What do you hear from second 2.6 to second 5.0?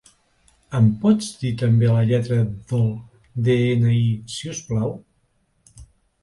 del de-ena-i, si us plau?